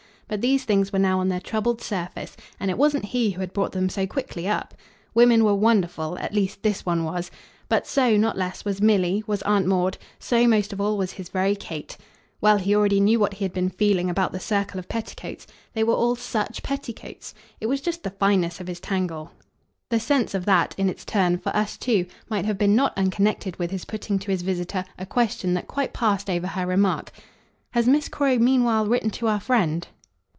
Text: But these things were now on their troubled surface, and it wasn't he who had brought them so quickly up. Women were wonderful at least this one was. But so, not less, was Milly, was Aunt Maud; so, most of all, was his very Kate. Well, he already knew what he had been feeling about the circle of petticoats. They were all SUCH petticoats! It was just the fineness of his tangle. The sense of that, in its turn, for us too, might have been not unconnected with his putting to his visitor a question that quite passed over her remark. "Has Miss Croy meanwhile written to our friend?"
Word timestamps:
But 0.31 0.39
these 0.39 0.63
things 0.63 0.93
were 0.93 0.97
now 0.99 1.19
on 1.19 1.27
their 1.27 1.41
troubled 1.41 1.81
surface, 1.81 2.37
and 2.57 2.71
it 2.71 2.77
wasn't 2.77 3.03
he 3.03 3.31
who 3.31 3.41
had 3.41 3.51
brought 3.51 3.73
them 3.73 3.89
so 3.89 4.07
quickly 4.07 4.47
up. 4.47 4.73
Women 5.13 5.43
were 5.43 5.53
wonderful 5.53 6.17
at 6.19 6.33
least 6.33 6.63
this 6.63 6.85
one 6.85 7.03
was. 7.03 7.29
But 7.67 7.85
so, 7.85 8.15
not 8.15 8.37
less, 8.37 8.63
was 8.63 8.81
Milly, 8.81 9.25
was 9.27 9.41
Aunt 9.41 9.67
Maud; 9.67 9.97
so, 10.19 10.47
most 10.47 10.71
of 10.71 10.79
all, 10.79 10.97
was 10.97 11.11
his 11.11 11.27
very 11.27 11.53
Kate. 11.53 11.97
Well, 12.39 12.59
he 12.59 12.73
already 12.73 13.01
knew 13.01 13.19
what 13.19 13.33
he 13.33 13.43
had 13.43 13.51
been 13.51 13.67
feeling 13.69 14.09
about 14.09 14.31
the 14.31 14.39
circle 14.39 14.79
of 14.79 14.87
petticoats. 14.87 15.47
They 15.73 15.83
were 15.83 15.95
all 15.95 16.15
SUCH 16.15 16.63
petticoats! 16.63 17.33
It 17.59 17.65
was 17.65 17.81
just 17.81 18.03
the 18.03 18.11
fineness 18.11 18.61
of 18.61 18.67
his 18.67 18.79
tangle. 18.79 19.31
The 19.89 19.99
sense 19.99 20.33
of 20.33 20.45
that, 20.45 20.73
in 20.77 20.87
its 20.87 21.03
turn, 21.03 21.39
for 21.39 21.53
us 21.53 21.75
too, 21.77 22.05
might 22.29 22.45
have 22.45 22.57
been 22.57 22.73
not 22.73 22.93
unconnected 22.97 23.59
with 23.59 23.69
his 23.71 23.83
putting 23.83 24.17
to 24.19 24.31
his 24.31 24.43
visitor 24.43 24.85
a 24.97 25.05
question 25.05 25.55
that 25.55 25.67
quite 25.67 25.91
passed 25.91 26.29
over 26.29 26.47
her 26.47 26.65
remark. 26.65 27.11
"Has 27.71 27.85
Miss 27.85 28.07
Croy 28.07 28.37
meanwhile 28.37 28.85
written 28.87 29.09
to 29.09 29.27
our 29.27 29.41
friend?" 29.41 29.89